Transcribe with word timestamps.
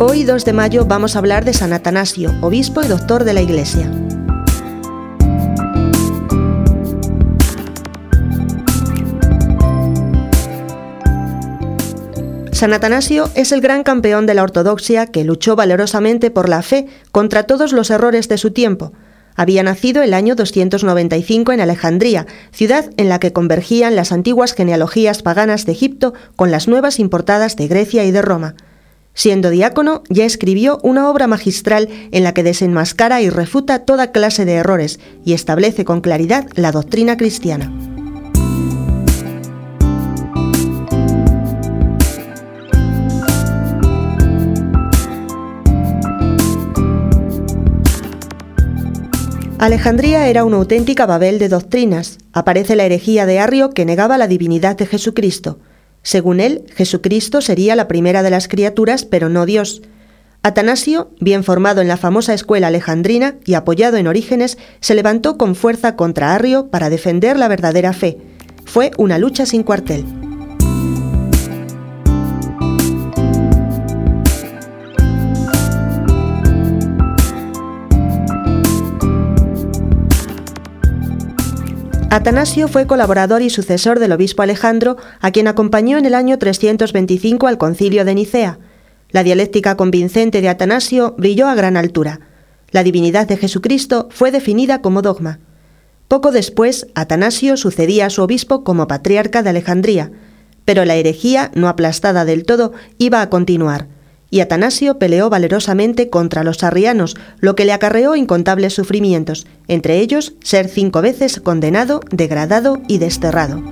Hoy 0.00 0.24
2 0.24 0.44
de 0.44 0.52
mayo 0.52 0.86
vamos 0.86 1.14
a 1.14 1.20
hablar 1.20 1.44
de 1.44 1.52
San 1.52 1.72
Atanasio, 1.72 2.34
obispo 2.40 2.82
y 2.82 2.88
doctor 2.88 3.22
de 3.22 3.32
la 3.32 3.42
Iglesia. 3.42 3.88
San 12.50 12.72
Atanasio 12.72 13.30
es 13.36 13.52
el 13.52 13.60
gran 13.60 13.84
campeón 13.84 14.26
de 14.26 14.34
la 14.34 14.42
ortodoxia 14.42 15.06
que 15.06 15.22
luchó 15.22 15.54
valerosamente 15.54 16.32
por 16.32 16.48
la 16.48 16.62
fe 16.62 16.88
contra 17.12 17.44
todos 17.44 17.72
los 17.72 17.90
errores 17.90 18.28
de 18.28 18.38
su 18.38 18.50
tiempo. 18.50 18.92
Había 19.36 19.62
nacido 19.62 20.02
el 20.02 20.12
año 20.12 20.34
295 20.34 21.52
en 21.52 21.60
Alejandría, 21.60 22.26
ciudad 22.50 22.90
en 22.96 23.08
la 23.08 23.20
que 23.20 23.32
convergían 23.32 23.94
las 23.94 24.10
antiguas 24.10 24.54
genealogías 24.54 25.22
paganas 25.22 25.66
de 25.66 25.72
Egipto 25.72 26.14
con 26.34 26.50
las 26.50 26.66
nuevas 26.66 26.98
importadas 26.98 27.54
de 27.54 27.68
Grecia 27.68 28.04
y 28.04 28.10
de 28.10 28.22
Roma. 28.22 28.56
Siendo 29.14 29.50
diácono, 29.50 30.02
ya 30.10 30.24
escribió 30.24 30.80
una 30.82 31.08
obra 31.08 31.28
magistral 31.28 31.88
en 32.10 32.24
la 32.24 32.34
que 32.34 32.42
desenmascara 32.42 33.22
y 33.22 33.30
refuta 33.30 33.84
toda 33.84 34.10
clase 34.10 34.44
de 34.44 34.54
errores 34.54 34.98
y 35.24 35.34
establece 35.34 35.84
con 35.84 36.00
claridad 36.00 36.48
la 36.56 36.72
doctrina 36.72 37.16
cristiana. 37.16 37.72
Alejandría 49.64 50.28
era 50.28 50.44
una 50.44 50.56
auténtica 50.56 51.06
Babel 51.06 51.38
de 51.38 51.48
doctrinas. 51.48 52.18
Aparece 52.34 52.76
la 52.76 52.84
herejía 52.84 53.24
de 53.24 53.38
Arrio 53.38 53.70
que 53.70 53.86
negaba 53.86 54.18
la 54.18 54.26
divinidad 54.26 54.76
de 54.76 54.84
Jesucristo. 54.84 55.58
Según 56.04 56.38
él, 56.38 56.62
Jesucristo 56.76 57.40
sería 57.40 57.74
la 57.74 57.88
primera 57.88 58.22
de 58.22 58.30
las 58.30 58.46
criaturas, 58.46 59.04
pero 59.04 59.28
no 59.28 59.46
Dios. 59.46 59.82
Atanasio, 60.42 61.10
bien 61.18 61.42
formado 61.42 61.80
en 61.80 61.88
la 61.88 61.96
famosa 61.96 62.34
escuela 62.34 62.66
alejandrina 62.66 63.36
y 63.46 63.54
apoyado 63.54 63.96
en 63.96 64.06
Orígenes, 64.06 64.58
se 64.80 64.94
levantó 64.94 65.38
con 65.38 65.56
fuerza 65.56 65.96
contra 65.96 66.34
Arrio 66.34 66.68
para 66.68 66.90
defender 66.90 67.38
la 67.38 67.48
verdadera 67.48 67.94
fe. 67.94 68.18
Fue 68.66 68.90
una 68.98 69.16
lucha 69.16 69.46
sin 69.46 69.62
cuartel. 69.62 70.23
Atanasio 82.14 82.68
fue 82.68 82.86
colaborador 82.86 83.42
y 83.42 83.50
sucesor 83.50 83.98
del 83.98 84.12
obispo 84.12 84.42
Alejandro, 84.42 84.96
a 85.20 85.32
quien 85.32 85.48
acompañó 85.48 85.98
en 85.98 86.06
el 86.06 86.14
año 86.14 86.38
325 86.38 87.48
al 87.48 87.58
concilio 87.58 88.04
de 88.04 88.14
Nicea. 88.14 88.60
La 89.10 89.24
dialéctica 89.24 89.76
convincente 89.76 90.40
de 90.40 90.48
Atanasio 90.48 91.16
brilló 91.18 91.48
a 91.48 91.56
gran 91.56 91.76
altura. 91.76 92.20
La 92.70 92.84
divinidad 92.84 93.26
de 93.26 93.36
Jesucristo 93.36 94.06
fue 94.12 94.30
definida 94.30 94.80
como 94.80 95.02
dogma. 95.02 95.40
Poco 96.06 96.30
después, 96.30 96.86
Atanasio 96.94 97.56
sucedía 97.56 98.06
a 98.06 98.10
su 98.10 98.22
obispo 98.22 98.62
como 98.62 98.86
patriarca 98.86 99.42
de 99.42 99.50
Alejandría, 99.50 100.12
pero 100.64 100.84
la 100.84 100.94
herejía, 100.94 101.50
no 101.56 101.68
aplastada 101.68 102.24
del 102.24 102.44
todo, 102.44 102.74
iba 102.96 103.22
a 103.22 103.28
continuar 103.28 103.88
y 104.34 104.40
Atanasio 104.40 104.98
peleó 104.98 105.30
valerosamente 105.30 106.10
contra 106.10 106.42
los 106.42 106.64
arrianos, 106.64 107.16
lo 107.38 107.54
que 107.54 107.64
le 107.64 107.72
acarreó 107.72 108.16
incontables 108.16 108.74
sufrimientos, 108.74 109.46
entre 109.68 110.00
ellos 110.00 110.32
ser 110.42 110.66
cinco 110.66 111.02
veces 111.02 111.38
condenado, 111.38 112.00
degradado 112.10 112.82
y 112.88 112.98
desterrado. 112.98 113.62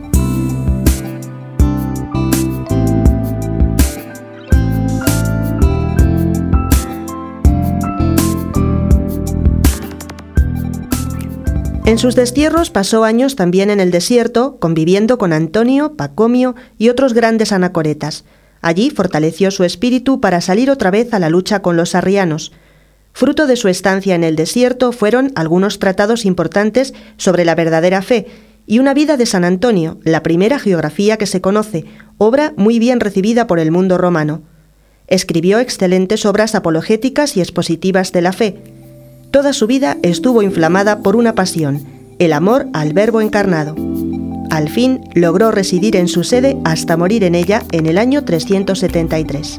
En 11.84 11.98
sus 11.98 12.14
destierros 12.14 12.70
pasó 12.70 13.02
años 13.02 13.34
también 13.34 13.68
en 13.68 13.80
el 13.80 13.90
desierto, 13.90 14.58
conviviendo 14.61 15.18
con 15.18 15.33
Antonio, 15.33 15.96
Pacomio 15.96 16.55
y 16.79 16.89
otros 16.89 17.14
grandes 17.14 17.50
anacoretas. 17.50 18.24
Allí 18.62 18.90
fortaleció 18.90 19.50
su 19.50 19.64
espíritu 19.64 20.20
para 20.20 20.40
salir 20.40 20.70
otra 20.70 20.90
vez 20.90 21.12
a 21.12 21.18
la 21.18 21.28
lucha 21.28 21.61
con 21.61 21.77
los 21.77 21.95
arrianos. 21.95 22.52
Fruto 23.12 23.46
de 23.46 23.56
su 23.56 23.68
estancia 23.68 24.14
en 24.14 24.24
el 24.24 24.36
desierto 24.36 24.92
fueron 24.92 25.33
algunos 25.34 25.78
tratados 25.78 26.24
importantes 26.24 26.95
sobre 27.18 27.45
la 27.45 27.55
verdadera 27.55 28.00
fe 28.00 28.27
y 28.67 28.78
una 28.78 28.95
vida 28.95 29.17
de 29.17 29.27
San 29.27 29.45
Antonio, 29.45 29.98
la 30.05 30.23
primera 30.23 30.58
geografía 30.58 31.18
que 31.18 31.27
se 31.27 31.40
conoce, 31.40 31.84
obra 32.17 32.55
muy 32.56 32.78
bien 32.78 33.00
recibida 33.00 33.46
por 33.46 33.58
el 33.58 33.73
mundo 33.73 33.98
romano. 33.98 34.42
Escribió 35.08 35.58
excelentes 35.58 36.24
obras 36.24 36.55
apologéticas 36.55 37.36
y 37.36 37.40
expositivas 37.40 38.12
de 38.12 38.23
la 38.23 38.33
fe. 38.33 38.62
Toda 39.33 39.52
su 39.52 39.67
vida 39.67 39.98
estuvo 40.02 40.42
inflamada 40.42 41.00
por 41.00 41.17
una 41.17 41.34
pasión, 41.34 41.84
el 42.18 42.33
amor 42.33 42.68
al 42.73 42.92
Verbo 42.92 43.20
encarnado. 43.20 43.74
Al 44.52 44.68
fin 44.68 45.08
logró 45.14 45.51
residir 45.51 45.96
en 45.96 46.08
su 46.08 46.24
sede 46.24 46.58
hasta 46.64 46.98
morir 46.98 47.24
en 47.24 47.35
ella 47.35 47.63
en 47.73 47.86
el 47.86 47.96
año 47.96 48.23
373. 48.23 49.58